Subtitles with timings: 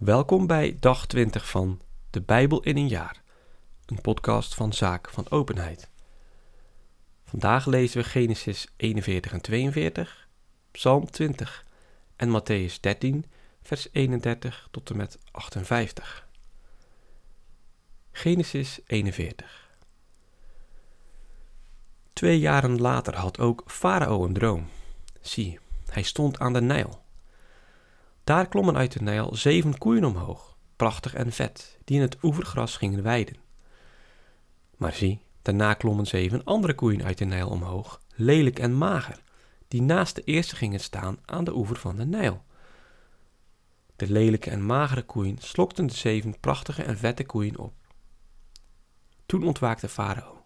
[0.00, 3.22] Welkom bij dag 20 van De Bijbel in een jaar,
[3.86, 5.88] een podcast van Zaak van Openheid.
[7.24, 10.28] Vandaag lezen we Genesis 41 en 42,
[10.70, 11.64] Psalm 20
[12.16, 13.24] en Matthäus 13,
[13.62, 16.28] vers 31 tot en met 58.
[18.12, 19.70] Genesis 41
[22.12, 24.68] Twee jaren later had ook Farao een droom.
[25.20, 25.58] Zie,
[25.90, 26.99] hij stond aan de Nijl
[28.30, 32.76] daar klommen uit de Nijl zeven koeien omhoog, prachtig en vet, die in het oevergras
[32.76, 33.36] gingen weiden.
[34.76, 39.22] Maar zie, daarna klommen zeven andere koeien uit de Nijl omhoog, lelijk en mager,
[39.68, 42.42] die naast de eerste gingen staan aan de oever van de Nijl.
[43.96, 47.74] De lelijke en magere koeien slokten de zeven prachtige en vette koeien op.
[49.26, 50.44] Toen ontwaakte Farao.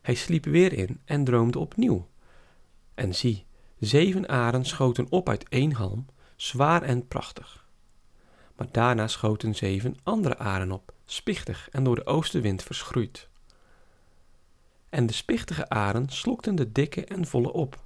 [0.00, 2.08] Hij sliep weer in en droomde opnieuw.
[2.94, 3.45] En zie,
[3.78, 7.66] Zeven aren schoten op uit één halm, zwaar en prachtig.
[8.56, 13.28] Maar daarna schoten zeven andere aren op, spichtig en door de oostenwind verschroeid.
[14.88, 17.84] En de spichtige aren slokten de dikke en volle op.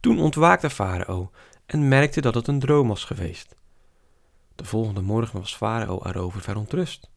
[0.00, 1.30] Toen ontwaakte Farao
[1.66, 3.56] en merkte dat het een droom was geweest.
[4.54, 7.10] De volgende morgen was Farao erover verontrust.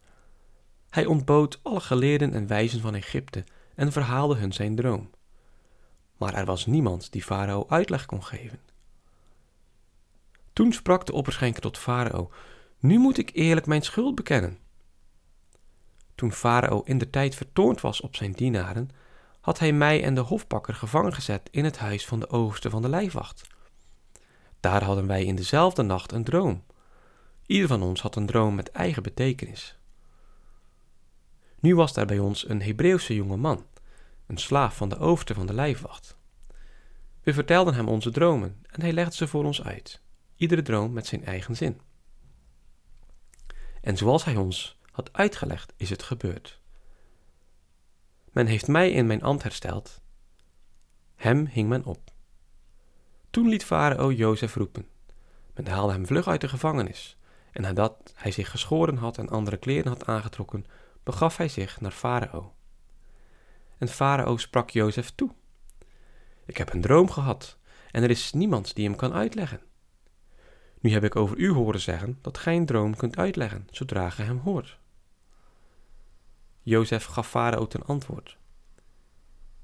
[0.89, 3.43] Hij ontbood alle geleerden en wijzen van Egypte
[3.75, 5.09] en verhaalde hun zijn droom
[6.17, 8.59] maar er was niemand die Farao uitleg kon geven.
[10.53, 12.31] Toen sprak de opperschenker tot Farao:
[12.79, 14.57] Nu moet ik eerlijk mijn schuld bekennen.
[16.15, 18.89] Toen Farao in de tijd vertoond was op zijn dienaren,
[19.41, 22.81] had hij mij en de hofpakker gevangen gezet in het huis van de overste van
[22.81, 23.47] de lijfwacht.
[24.59, 26.63] Daar hadden wij in dezelfde nacht een droom.
[27.45, 29.77] Ieder van ons had een droom met eigen betekenis.
[31.59, 33.65] Nu was daar bij ons een Hebreeuwse jonge man
[34.27, 36.17] een slaaf van de overste van de lijfwacht.
[37.21, 40.01] We vertelden hem onze dromen en hij legde ze voor ons uit,
[40.35, 41.81] iedere droom met zijn eigen zin.
[43.81, 46.61] En zoals hij ons had uitgelegd, is het gebeurd.
[48.31, 50.01] Men heeft mij in mijn ambt hersteld.
[51.15, 52.11] Hem hing men op.
[53.29, 54.87] Toen liet farao Jozef roepen.
[55.53, 57.17] Men haalde hem vlug uit de gevangenis.
[57.51, 60.65] En nadat hij zich geschoren had en andere kleren had aangetrokken,
[61.03, 62.54] begaf hij zich naar farao.
[63.77, 65.31] En Farao sprak Jozef toe.
[66.45, 67.57] Ik heb een droom gehad
[67.91, 69.61] en er is niemand die hem kan uitleggen.
[70.79, 74.21] Nu heb ik over u horen zeggen dat gij een droom kunt uitleggen zodra ge
[74.21, 74.79] hem hoort.
[76.61, 78.37] Jozef gaf Farao ten antwoord.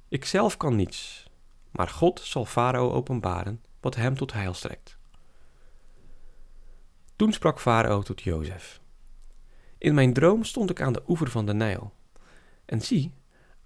[0.07, 1.29] Ik zelf kan niets,
[1.71, 4.97] maar God zal Farao openbaren wat hem tot heil strekt.
[7.15, 8.81] Toen sprak Farao tot Jozef.
[9.77, 11.93] In mijn droom stond ik aan de oever van de Nijl.
[12.65, 13.11] En zie,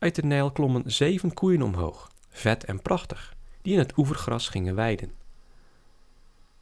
[0.05, 4.75] uit de Nijl klommen zeven koeien omhoog, vet en prachtig, die in het oevergras gingen
[4.75, 5.11] weiden.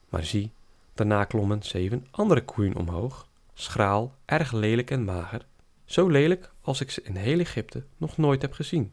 [0.08, 0.52] Maar zie,
[0.94, 5.46] daarna klommen zeven andere koeien omhoog, schraal, erg lelijk en mager,
[5.84, 8.92] zo lelijk als ik ze in heel Egypte nog nooit heb gezien.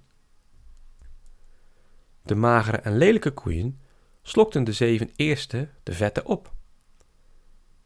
[2.23, 3.79] De magere en lelijke koeien
[4.21, 6.53] slokten de zeven eerste, de vette, op.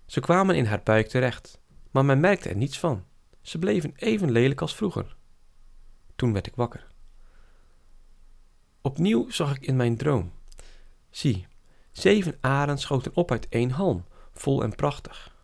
[0.06, 1.60] Ze kwamen in haar buik terecht,
[1.92, 3.06] maar men merkte er niets van.
[3.42, 5.16] Ze bleven even lelijk als vroeger.
[6.16, 6.88] Toen werd ik wakker.
[8.82, 10.32] Opnieuw zag ik in mijn droom.
[11.10, 11.48] Zie,
[11.92, 15.36] zeven aren schoten op uit één halm, vol en prachtig.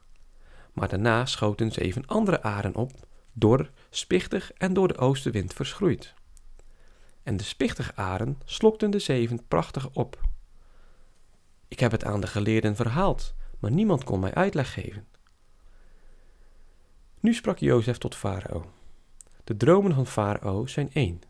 [0.74, 2.92] Maar daarna schoten zeven andere aren op,
[3.34, 6.14] dor, spichtig en door de oostenwind verschroeid.
[7.24, 10.20] En de spichtige aren slokten de zeven prachtig op.
[11.68, 15.08] Ik heb het aan de geleerden verhaald, maar niemand kon mij uitleg geven.
[17.20, 18.66] Nu sprak Jozef tot Farao.
[19.52, 21.22] De dromen van Farao zijn één.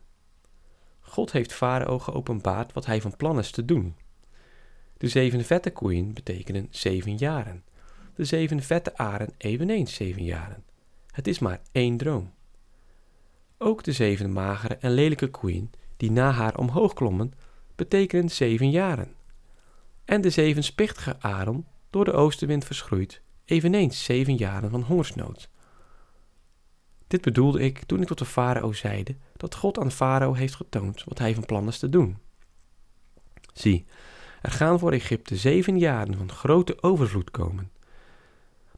[1.00, 3.96] God heeft Farao geopenbaard wat hij van plan is te doen.
[4.96, 7.64] De zeven vette koeien betekenen zeven jaren.
[8.14, 10.64] De zeven vette aren eveneens zeven jaren.
[11.10, 12.32] Het is maar één droom.
[13.58, 17.32] Ook de zeven magere en lelijke koeien die na haar omhoog klommen,
[17.74, 19.14] betekenen zeven jaren.
[20.04, 25.50] En de zeven spichtige aren, door de oostenwind verschroeid, eveneens zeven jaren van hongersnood.
[27.12, 31.04] Dit bedoelde ik toen ik tot de farao zeide dat God aan farao heeft getoond
[31.04, 32.18] wat hij van plan is te doen.
[33.52, 33.86] Zie,
[34.42, 37.70] er gaan voor Egypte zeven jaren van grote overvloed komen.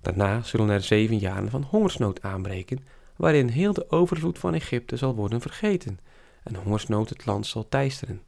[0.00, 2.84] Daarna zullen er zeven jaren van hongersnood aanbreken,
[3.16, 5.98] waarin heel de overvloed van Egypte zal worden vergeten
[6.42, 8.22] en hongersnood het land zal teisteren.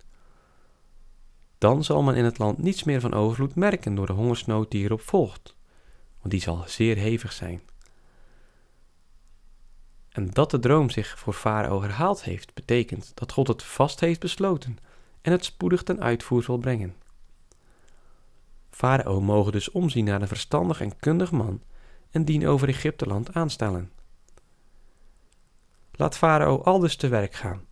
[1.58, 4.84] Dan zal men in het land niets meer van overvloed merken door de hongersnood die
[4.84, 5.56] erop volgt,
[6.18, 7.60] want die zal zeer hevig zijn.
[10.16, 14.20] En dat de droom zich voor Farao herhaald heeft, betekent dat God het vast heeft
[14.20, 14.78] besloten
[15.22, 16.94] en het spoedig ten uitvoer zal brengen.
[18.70, 21.62] Farao mogen dus omzien naar een verstandig en kundig man
[22.10, 23.90] en dien over Egypteland aanstellen.
[25.92, 27.64] Laat Farao aldus te werk gaan.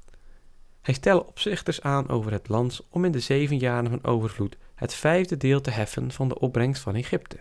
[0.81, 4.95] Hij stelde opzichters aan over het land om in de zeven jaren van overvloed het
[4.95, 7.41] vijfde deel te heffen van de opbrengst van Egypte.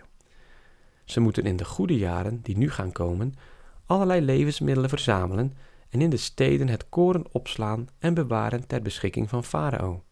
[1.04, 3.34] Ze moeten in de goede jaren, die nu gaan komen,
[3.86, 5.56] allerlei levensmiddelen verzamelen
[5.88, 10.02] en in de steden het koren opslaan en bewaren ter beschikking van Farao.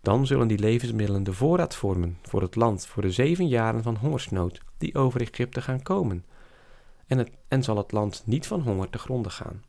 [0.00, 3.96] Dan zullen die levensmiddelen de voorraad vormen voor het land voor de zeven jaren van
[3.96, 6.24] hongersnood die over Egypte gaan komen,
[7.06, 9.62] en, het, en zal het land niet van honger te gronden gaan.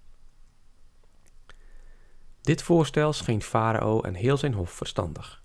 [2.41, 5.43] Dit voorstel scheen Farao en heel zijn hof verstandig.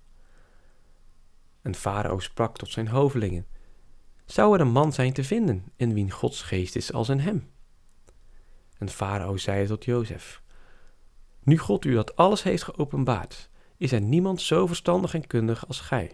[1.61, 3.45] En Farao sprak tot zijn hovelingen:
[4.31, 7.49] Zou er een man zijn te vinden in wien Gods geest is als in hem?
[8.77, 10.41] En Farao zei tot Jozef:
[11.43, 15.79] Nu God u dat alles heeft geopenbaard, is er niemand zo verstandig en kundig als
[15.79, 16.11] gij.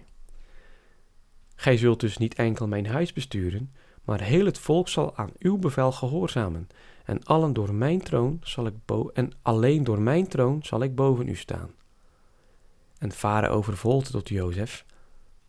[1.55, 3.73] Gij zult dus niet enkel mijn huis besturen,
[4.03, 6.67] maar heel het volk zal aan uw bevel gehoorzamen,
[7.05, 10.95] en allen door mijn troon zal ik bo en alleen door mijn troon zal ik
[10.95, 11.71] boven u staan.
[12.97, 14.85] En Farao vervolgde tot Jozef: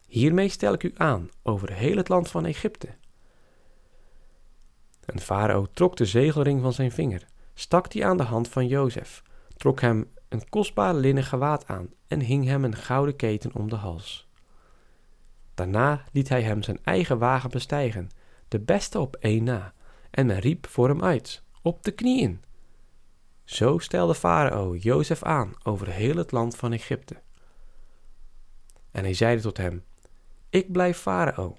[0.08, 2.88] Hiermee stel ik u aan over heel het land van Egypte.
[5.04, 9.22] En Farao trok de zegelring van zijn vinger, stak die aan de hand van Jozef,
[9.56, 13.76] trok hem een kostbaar linnen gewaad aan en hing hem een gouden keten om de
[13.76, 14.28] hals.
[15.54, 18.08] Daarna liet hij hem zijn eigen wagen bestijgen,
[18.48, 19.72] de beste op één na,
[20.10, 22.42] en men riep voor hem uit, op de knieën.
[23.44, 27.16] Zo stelde Farao Jozef aan over heel het land van Egypte.
[28.90, 29.84] En hij zeide tot hem,
[30.50, 31.56] Ik blijf Farao,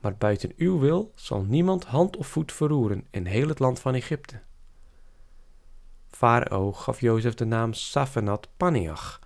[0.00, 3.94] maar buiten uw wil zal niemand hand of voet verroeren in heel het land van
[3.94, 4.42] Egypte.
[6.08, 9.20] Farao gaf Jozef de naam Safenat Paneach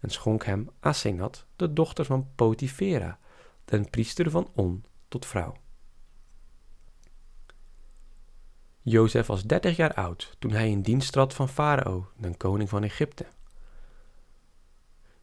[0.00, 3.18] en schonk hem Asenat, de dochter van Potifera,
[3.64, 5.56] den priester van On, tot vrouw.
[8.80, 12.82] Jozef was dertig jaar oud toen hij in dienst trad van Farao, den koning van
[12.82, 13.26] Egypte.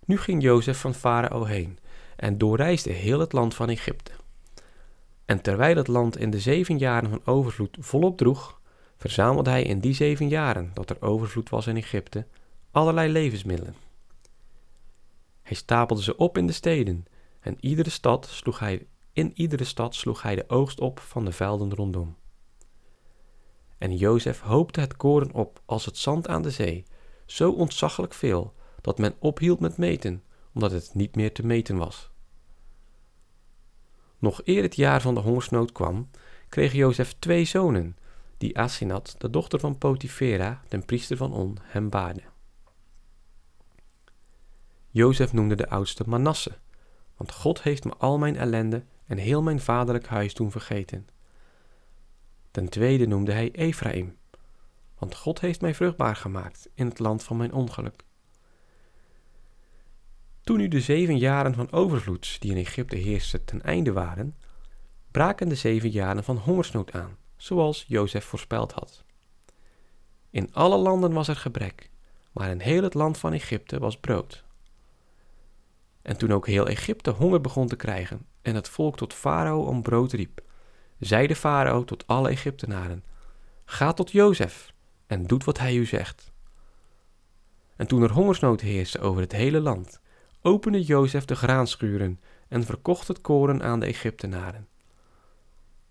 [0.06, 1.80] Nu ging Jozef van Farao heen
[2.20, 4.12] en doorreisde heel het land van Egypte.
[5.26, 8.62] En terwijl het land in de zeven jaren van overvloed volop droeg,
[8.98, 12.26] verzamelde hij in die zeven jaren dat er overvloed was in Egypte
[12.72, 13.76] allerlei levensmiddelen.
[15.42, 17.06] Hij stapelde ze op in de steden
[17.40, 21.32] en iedere stad sloeg hij, in iedere stad sloeg hij de oogst op van de
[21.32, 22.16] velden rondom.
[23.78, 26.86] En Jozef hoopte het koren op als het zand aan de zee,
[27.26, 30.24] zo ontzaglijk veel dat men ophield met meten,
[30.54, 32.09] omdat het niet meer te meten was.
[34.20, 36.10] Nog eer het jaar van de hongersnood kwam,
[36.50, 37.98] kreeg Jozef twee zonen,
[38.38, 42.22] die Asinat, de dochter van Potifera, den priester van On, hem baarde.
[44.90, 46.58] Jozef noemde de oudste Manasse,
[47.18, 51.08] want God heeft me al mijn ellende en heel mijn vaderlijk huis doen vergeten.
[52.52, 54.18] Ten tweede noemde hij Ephraim,
[54.98, 58.04] want God heeft mij vruchtbaar gemaakt in het land van mijn ongeluk.
[60.50, 64.36] Toen nu de zeven jaren van overvloed die in Egypte heersten ten einde waren,
[65.12, 69.04] braken de zeven jaren van hongersnood aan, zoals Jozef voorspeld had.
[70.30, 71.90] In alle landen was er gebrek,
[72.32, 74.44] maar in heel het land van Egypte was brood.
[76.02, 79.82] En toen ook heel Egypte honger begon te krijgen en het volk tot Farao om
[79.82, 80.42] brood riep,
[81.00, 83.04] zei de farao tot alle Egyptenaren:
[83.66, 84.74] Ga tot Jozef
[85.08, 86.32] en doet wat hij u zegt.
[87.76, 90.00] En toen er hongersnood heerste over het hele land,
[90.50, 94.68] opende Jozef de graanschuren en verkocht het koren aan de Egyptenaren.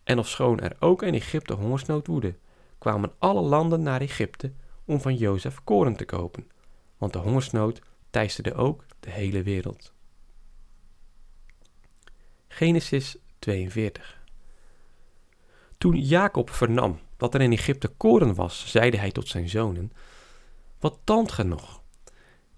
[0.05, 2.35] En ofschoon er ook in Egypte hongersnood woedde,
[2.79, 4.53] kwamen alle landen naar Egypte
[4.85, 6.51] om van Jozef koren te kopen,
[6.97, 9.93] want de hongersnood teisterde ook de hele wereld.
[12.49, 14.19] Genesis 42
[15.79, 19.93] toen Jacob vernam dat er in Egypte koren was, zeide hij tot zijn zonen:
[20.81, 21.78] Wat tand ge nog?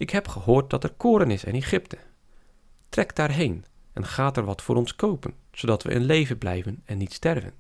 [0.01, 1.99] Ik heb gehoord dat er koren is in Egypte.
[2.89, 6.99] Trek daarheen en gaat er wat voor ons kopen, zodat we in leven blijven en
[6.99, 7.53] niet sterven.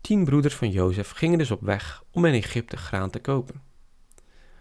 [0.00, 3.62] Tien broeders van Jozef gingen dus op weg om in Egypte graan te kopen.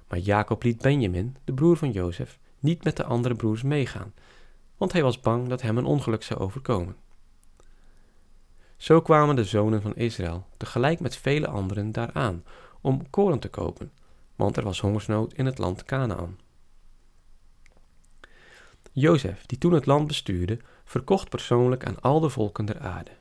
[0.07, 4.13] Maar Jacob liet Benjamin, de broer van Jozef, niet met de andere broers meegaan,
[4.77, 6.95] want hij was bang dat hem een ongeluk zou overkomen.
[8.77, 12.43] Zo kwamen de zonen van Israël tegelijk met vele anderen daaraan
[12.81, 13.91] om koren te kopen,
[14.37, 16.37] want er was hongersnood in het land Canaan.
[18.91, 23.11] Jozef, die toen het land bestuurde, verkocht persoonlijk aan al de volken der aarde.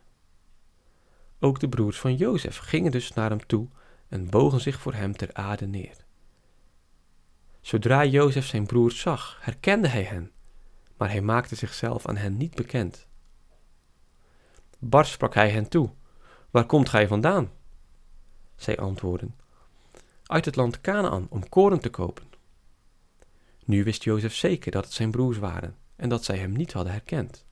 [1.40, 3.68] Ook de broers van Jozef gingen dus naar hem toe
[4.08, 5.96] en bogen zich voor hem ter aarde neer.
[7.61, 10.32] Zodra Jozef zijn broers zag, herkende hij hen,
[10.96, 13.06] maar hij maakte zichzelf aan hen niet bekend.
[14.78, 15.90] Bars sprak hij hen toe:
[16.50, 17.50] Waar komt gij vandaan?
[18.56, 19.35] Zij antwoordden:
[20.26, 22.25] Uit het land Canaan om koren te kopen.
[23.64, 26.92] Nu wist Jozef zeker dat het zijn broers waren en dat zij hem niet hadden
[26.92, 27.45] herkend.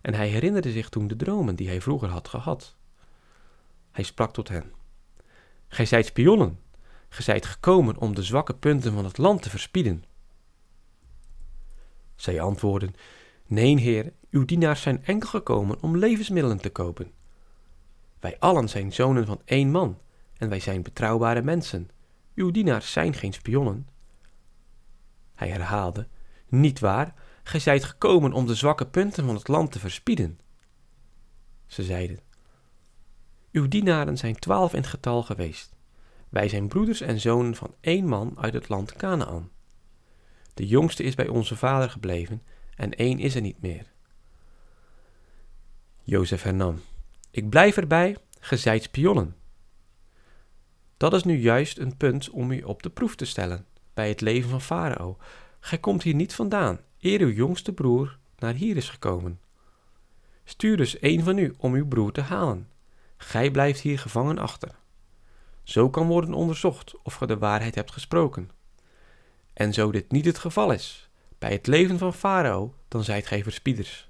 [0.00, 2.76] En hij herinnerde zich toen de dromen die hij vroeger had gehad.
[3.90, 4.72] Hij sprak tot hen:
[5.68, 6.58] Gij zijt spionnen,
[7.08, 10.04] gij zijt gekomen om de zwakke punten van het land te verspieden.
[12.14, 12.94] Zij antwoordden:
[13.46, 17.12] Neen, heer, uw dienaars zijn enkel gekomen om levensmiddelen te kopen.
[18.20, 19.98] Wij allen zijn zonen van één man,
[20.48, 21.90] wij zijn betrouwbare mensen.
[22.34, 23.88] Uw dienaars zijn geen spionnen.
[25.34, 26.08] Hij herhaalde:
[26.48, 30.38] Niet waar, gij zijt gekomen om de zwakke punten van het land te verspieden.
[31.66, 32.18] Ze zeiden:
[33.52, 35.74] Uw dienaren zijn twaalf in getal geweest.
[36.28, 39.50] Wij zijn broeders en zonen van één man uit het land Canaan.
[40.54, 42.42] De jongste is bij onze vader gebleven
[42.76, 43.92] en één is er niet meer.
[46.02, 46.80] Jozef hernam:
[47.30, 49.36] Ik blijf erbij, ge zijt spionnen.
[51.04, 54.20] Dat is nu juist een punt om u op de proef te stellen bij het
[54.20, 55.16] leven van Farao.
[55.60, 59.40] Gij komt hier niet vandaan, eer uw jongste broer naar hier is gekomen.
[60.44, 62.68] Stuur dus een van u om uw broer te halen.
[63.16, 64.70] Gij blijft hier gevangen achter.
[65.62, 68.50] Zo kan worden onderzocht of ge de waarheid hebt gesproken.
[69.52, 71.08] En zo dit niet het geval is,
[71.38, 74.08] bij het leven van Farao, dan zijt gij verspieders.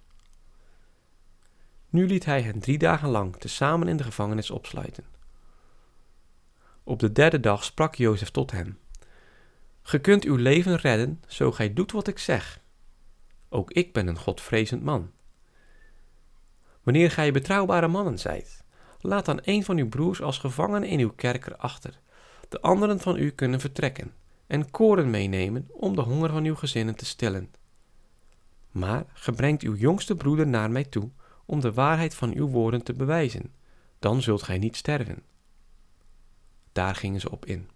[1.88, 5.13] Nu liet hij hen drie dagen lang tezamen in de gevangenis opsluiten.
[6.84, 8.78] Op de derde dag sprak Jozef tot hen:
[9.82, 12.60] Ge kunt uw leven redden, zo gij doet wat ik zeg.
[13.48, 15.10] Ook ik ben een godvrezend man.
[16.82, 18.64] Wanneer gij betrouwbare mannen zijt,
[19.00, 22.00] laat dan een van uw broers als gevangene in uw kerker achter.
[22.48, 24.14] De anderen van u kunnen vertrekken
[24.46, 27.52] en koren meenemen om de honger van uw gezinnen te stillen.
[28.70, 31.10] Maar gebrengt uw jongste broeder naar mij toe
[31.44, 33.52] om de waarheid van uw woorden te bewijzen,
[33.98, 35.22] dan zult gij niet sterven.
[36.74, 37.70] Daar gingen ze op in.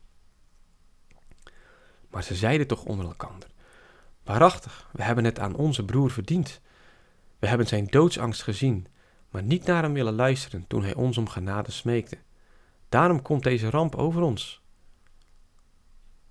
[2.11, 3.49] Maar ze zeiden toch onder elkander:
[4.23, 6.61] Waarachtig, we hebben het aan onze broer verdiend.
[7.39, 8.87] We hebben zijn doodsangst gezien,
[9.31, 12.19] maar niet naar hem willen luisteren toen hij ons om genade smeekte.
[12.89, 14.63] Daarom komt deze ramp over ons.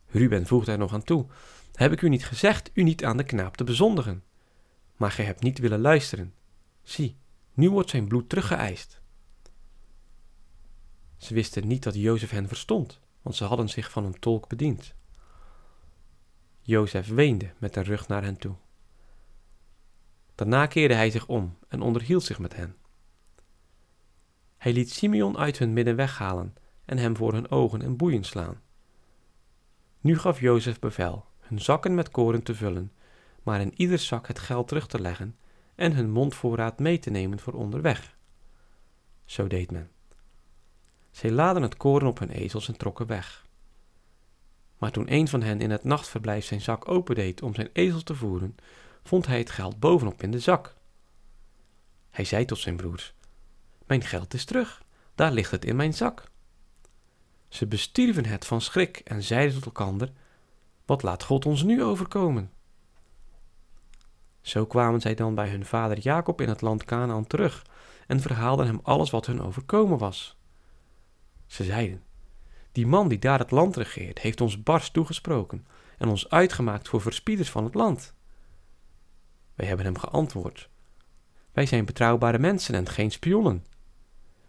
[0.07, 1.25] Ruben voegde er nog aan toe:
[1.73, 4.23] Heb ik u niet gezegd u niet aan de knaap te bezondigen?
[4.95, 6.33] Maar gij hebt niet willen luisteren.
[6.83, 7.17] Zie,
[7.53, 9.01] nu wordt zijn bloed teruggeëist.
[11.17, 14.95] Ze wisten niet dat Jozef hen verstond, want ze hadden zich van een tolk bediend.
[16.61, 18.55] Jozef weende met de rug naar hen toe.
[20.35, 22.75] Daarna keerde hij zich om en onderhield zich met hen.
[24.57, 26.55] Hij liet Simeon uit hun midden weghalen
[26.85, 28.61] en hem voor hun ogen en boeien slaan.
[30.01, 32.91] Nu gaf Jozef bevel hun zakken met koren te vullen,
[33.43, 35.35] maar in ieder zak het geld terug te leggen
[35.75, 38.17] en hun mondvoorraad mee te nemen voor onderweg.
[39.25, 39.91] Zo deed men.
[41.17, 43.45] Zij laden het koren op hun ezels en trokken weg.
[44.77, 48.15] Maar toen een van hen in het nachtverblijf zijn zak opendeed om zijn ezel te
[48.15, 48.55] voeren,
[49.03, 50.75] vond hij het geld bovenop in de zak.
[52.09, 53.13] Hij zei tot zijn broers:
[53.85, 54.83] Mijn geld is terug,
[55.15, 56.31] daar ligt het in mijn zak.
[57.47, 60.11] Ze bestierven het van schrik en zeiden tot elkander:
[60.85, 62.51] Wat laat God ons nu overkomen?
[64.41, 67.65] Zo kwamen zij dan bij hun vader Jacob in het land Canaan terug
[68.07, 70.37] en verhaalden hem alles wat hun overkomen was.
[71.47, 72.03] Ze zeiden:
[72.71, 77.01] Die man die daar het land regeert, heeft ons bars toegesproken en ons uitgemaakt voor
[77.01, 78.13] verspieders van het land.
[79.55, 80.69] Wij hebben hem geantwoord:
[81.51, 83.65] Wij zijn betrouwbare mensen en geen spionnen.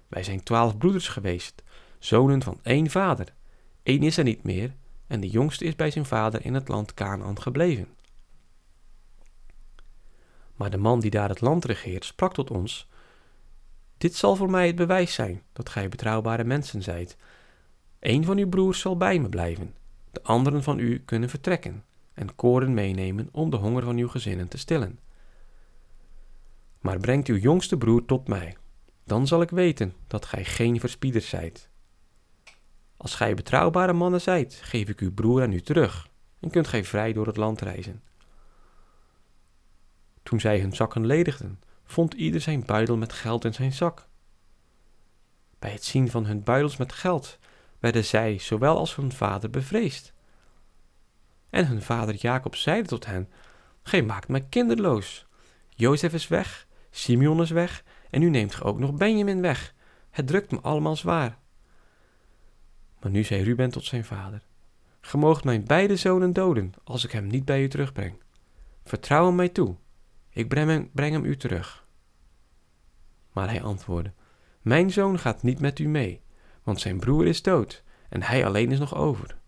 [0.08, 1.62] Wij zijn twaalf broeders geweest,
[1.98, 3.34] zonen van één vader.
[3.82, 4.74] Eén is er niet meer
[5.06, 7.88] en de jongste is bij zijn vader in het land Canaan gebleven.
[10.54, 12.87] Maar de man die daar het land regeert sprak tot ons:
[13.98, 17.16] Dit zal voor mij het bewijs zijn dat gij betrouwbare mensen zijt.
[18.00, 19.74] Een van uw broers zal bij me blijven,
[20.10, 24.48] de anderen van u kunnen vertrekken en koren meenemen om de honger van uw gezinnen
[24.48, 24.98] te stillen.
[26.80, 28.56] Maar brengt uw jongste broer tot mij,
[29.04, 31.68] dan zal ik weten dat gij geen verspieders zijt.
[32.96, 36.08] Als gij betrouwbare mannen zijt, geef ik uw broer aan u terug
[36.40, 38.02] en kunt gij vrij door het land reizen.
[40.22, 44.06] Toen zij hun zakken ledigden, vond ieder zijn buidel met geld in zijn zak.
[45.58, 47.38] Bij het zien van hun buidels met geld
[47.78, 50.12] werden zij, zowel als hun vader, bevreesd.
[51.50, 53.30] En hun vader Jacob zeide tot hen:
[53.82, 55.26] Gij maakt mij kinderloos.
[55.68, 59.74] Jozef is weg, Simeon is weg, en nu neemt ge ook nog Benjamin weg.
[60.10, 61.38] Het drukt me allemaal zwaar.
[63.00, 64.42] Maar nu zei Ruben tot zijn vader:
[65.00, 68.22] Ge moogt mijn beide zonen doden, als ik hem niet bij u terugbreng.
[68.84, 69.76] vertrouw hem mij toe,
[70.38, 71.86] ik breng hem, breng hem u terug.
[73.32, 74.12] Maar hij antwoordde,
[74.62, 76.22] mijn zoon gaat niet met u mee,
[76.62, 79.38] want zijn broer is dood en hij alleen is nog over.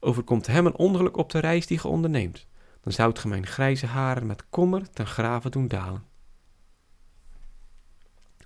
[0.00, 2.46] Overkomt hem een ongeluk op de reis die ge onderneemt,
[2.80, 6.04] dan zoudt ge mijn grijze haren met kommer ten grave doen dalen.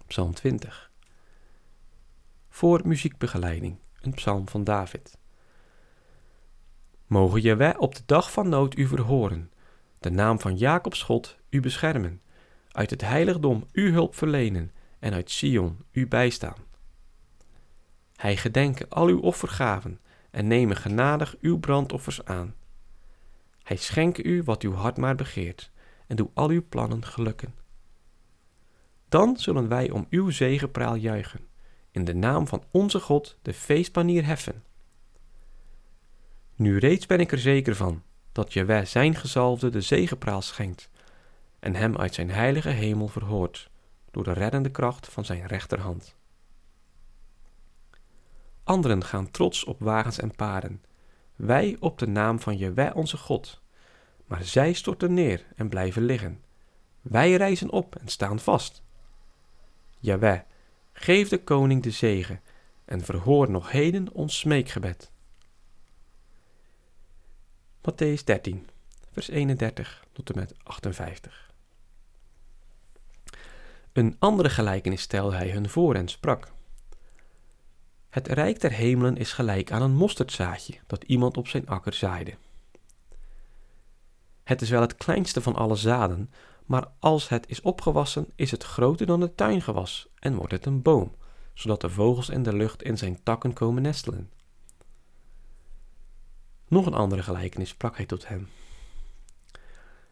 [0.07, 0.91] Psalm 20
[2.49, 5.19] Voor muziekbegeleiding, een psalm van David.
[7.07, 9.51] Mogen Jaweh op de dag van nood u verhoren,
[10.01, 12.23] de naam van Jacobs God u beschermen,
[12.73, 16.69] uit het heiligdom u hulp verlenen en uit Sion u bijstaan.
[18.17, 22.55] Hij gedenke al uw offergaven en nemen genadig uw brandoffers aan.
[23.63, 25.71] Hij schenke u wat uw hart maar begeert
[26.07, 27.55] en doe al uw plannen gelukken.
[29.09, 31.47] Dan zullen wij om uw zegepraal juichen,
[31.91, 34.63] in de naam van onze God de feestpanier heffen.
[36.55, 40.91] Nu reeds ben ik er zeker van dat Jeweh zijn gezalfde de zegepraal schenkt
[41.59, 43.71] en hem uit zijn heilige hemel verhoort
[44.11, 46.17] door de reddende kracht van zijn rechterhand.
[48.65, 50.83] Anderen gaan trots op wagens en paarden,
[51.37, 53.61] wij op de naam van Jeweh onze God.
[54.27, 56.43] Maar zij storten neer en blijven liggen.
[57.01, 58.83] Wij rijzen op en staan vast.
[59.99, 60.41] Jaweh,
[60.93, 62.41] geef de koning de zegen
[62.85, 65.10] en verhoor nog heden ons smeekgebed.
[67.83, 68.69] Matthäus 13,
[69.13, 71.51] vers 31 tot en met 58.
[73.93, 76.53] Een andere gelijkenis stelde hij hun voor en sprak.
[78.09, 82.35] Het rijk der hemelen is gelijk aan een mosterdzaadje dat iemand op zijn akker zaaide.
[84.45, 86.31] Het is wel het kleinste van alle zaden,
[86.65, 90.83] maar als het is opgewassen, is het groter dan het tuingewas en wordt het een
[90.83, 91.15] boom,
[91.55, 94.31] zodat de vogels in de lucht in zijn takken komen nestelen.
[96.71, 98.49] Nog een andere gelijkenis sprak hij tot hem.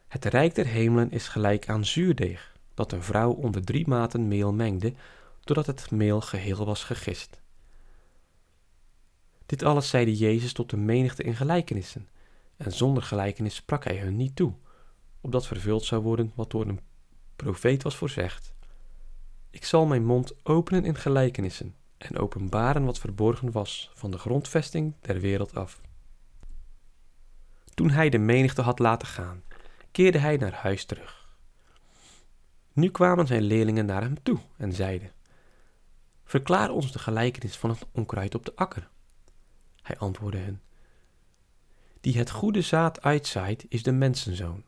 [0.09, 4.53] Het rijk der hemelen is gelijk aan zuurdeeg, dat een vrouw onder drie maten meel
[4.53, 4.95] mengde,
[5.45, 7.41] totdat het meel geheel was gegist.
[9.47, 12.09] Dit alles zeide Jezus tot de menigte in gelijkenissen,
[12.57, 14.53] en zonder gelijkenis sprak hij hun niet toe,
[15.21, 16.81] opdat vervuld zou worden wat door een
[17.37, 18.55] profeet was voorzegd.
[19.51, 24.95] Ik zal mijn mond openen in gelijkenissen en openbaren wat verborgen was van de grondvesting
[25.01, 25.81] der wereld af.
[27.79, 29.43] Toen hij de menigte had laten gaan,
[29.91, 31.29] keerde hij naar huis terug.
[32.73, 35.13] Nu kwamen zijn leerlingen naar hem toe en zeiden:
[36.25, 38.89] Verklaar ons de gelijkenis van het onkruid op de akker.
[39.83, 40.63] Hij antwoordde hen:
[42.01, 44.65] Die het goede zaad uitzaait, is de mensenzoon.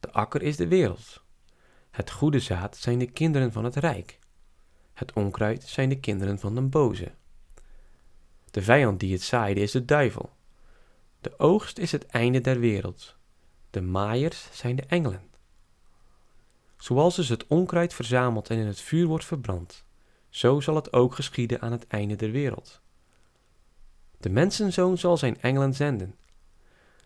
[0.00, 1.22] De akker is de wereld.
[1.90, 4.18] Het goede zaad zijn de kinderen van het rijk.
[4.92, 7.12] Het onkruid zijn de kinderen van de boze.
[8.50, 10.35] De vijand die het zaaide is de duivel.
[11.26, 13.16] De oogst is het einde der wereld.
[13.70, 15.22] De maaiers zijn de engelen.
[16.76, 19.84] Zoals dus het onkruid verzameld en in het vuur wordt verbrand,
[20.28, 22.80] zo zal het ook geschieden aan het einde der wereld.
[24.18, 26.14] De mensenzoon zal zijn engelen zenden.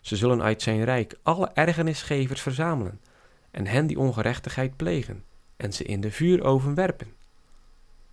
[0.00, 3.00] Ze zullen uit zijn rijk alle ergernisgevers verzamelen
[3.50, 5.24] en hen die ongerechtigheid plegen
[5.56, 7.14] en ze in de vuuroven werpen.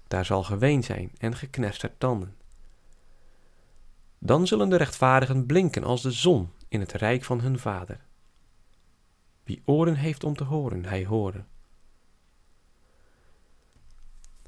[0.07, 2.35] Daar zal geween zijn en geknerster tanden.
[4.19, 7.99] Dan zullen de rechtvaardigen blinken als de zon in het rijk van hun vader.
[9.43, 11.47] Wie oren heeft om te horen, hij horen.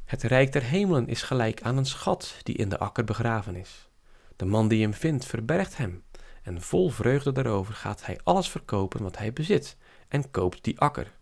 [0.06, 3.90] Het rijk der hemelen is gelijk aan een schat die in de akker begraven is.
[4.36, 6.04] De man die hem vindt, verbergt hem,
[6.42, 9.78] en vol vreugde daarover gaat hij alles verkopen wat hij bezit
[10.08, 11.18] en koopt die akker.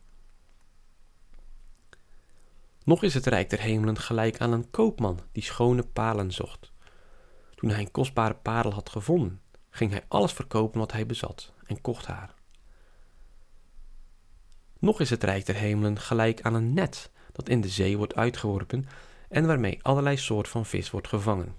[2.83, 6.71] Nog is het rijk der hemelen gelijk aan een koopman die schone palen zocht.
[7.57, 11.81] Toen hij een kostbare parel had gevonden, ging hij alles verkopen wat hij bezat en
[11.81, 12.33] kocht haar.
[14.79, 18.15] Nog is het rijk der hemelen gelijk aan een net dat in de zee wordt
[18.15, 18.85] uitgeworpen
[19.29, 21.55] en waarmee allerlei soort van vis wordt gevangen.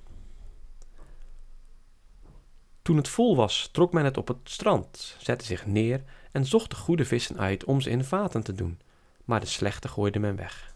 [2.83, 6.71] Toen het vol was, trok men het op het strand, zette zich neer en zocht
[6.71, 8.81] de goede vissen uit om ze in vaten te doen,
[9.25, 10.75] maar de slechte gooide men weg.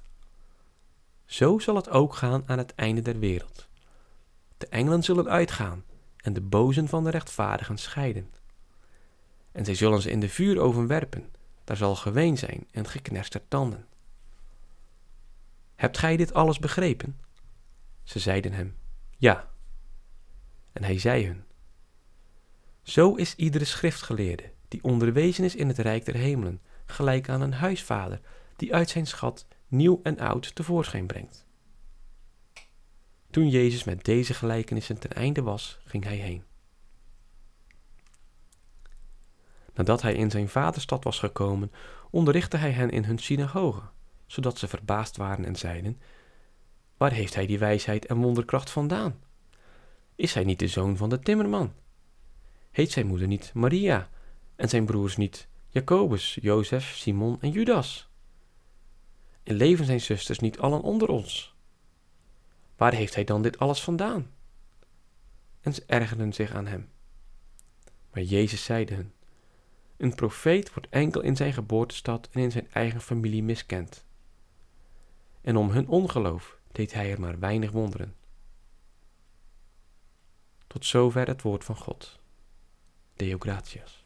[1.24, 3.70] Zo zal het ook gaan aan het einde der wereld.
[4.62, 5.84] De engelen zullen uitgaan
[6.16, 8.30] en de bozen van de rechtvaardigen scheiden.
[9.52, 11.30] En zij zullen ze in de vuuroven werpen,
[11.64, 13.86] daar zal geween zijn en geknerste tanden.
[15.74, 17.20] Hebt gij dit alles begrepen?
[18.02, 18.76] Ze zeiden hem,
[19.16, 19.48] ja.
[20.72, 21.44] En hij zei hun,
[22.82, 27.54] zo is iedere schriftgeleerde die onderwezen is in het rijk der hemelen, gelijk aan een
[27.54, 28.20] huisvader
[28.56, 31.46] die uit zijn schat nieuw en oud tevoorschijn brengt.
[33.32, 36.44] Toen Jezus met deze gelijkenissen ten einde was, ging hij heen.
[39.74, 41.72] Nadat hij in zijn vaderstad was gekomen,
[42.10, 43.82] onderrichtte hij hen in hun synagoge,
[44.26, 46.00] zodat ze verbaasd waren en zeiden:
[46.96, 49.20] Waar heeft hij die wijsheid en wonderkracht vandaan?
[50.14, 51.72] Is hij niet de zoon van de timmerman?
[52.70, 54.10] Heet zijn moeder niet Maria
[54.56, 58.08] en zijn broers niet Jacobus, Jozef, Simon en Judas?
[59.42, 61.51] En leven zijn zusters niet allen onder ons?
[62.82, 64.30] Waar heeft hij dan dit alles vandaan?
[65.60, 66.90] En ze ergerden zich aan hem.
[68.10, 69.12] Maar Jezus zeide hun:
[69.96, 74.04] Een profeet wordt enkel in zijn geboortestad en in zijn eigen familie miskend.
[75.40, 78.16] En om hun ongeloof deed hij er maar weinig wonderen.
[80.66, 82.20] Tot zover het woord van God.
[83.14, 84.01] Deo gratias.